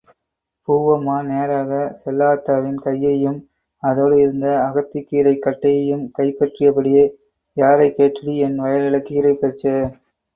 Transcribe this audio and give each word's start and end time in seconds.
பூவம்மா, 0.67 1.25
நேராக 1.25 1.71
செல்லாத்தாவின் 1.99 2.79
கையையும் 2.81 3.37
அதோடு 3.83 4.19
இருந்த 4.19 4.47
அகத்திக்கீரைக் 4.61 5.39
கட்டையும் 5.39 6.11
கைப்பற்றியபடியே, 6.17 7.05
யாரைக்கேட்டுடி 7.57 8.35
என் 8.39 8.59
வயலுல 8.59 8.99
கீரை 9.01 9.33
பறிச்சே? 9.35 9.75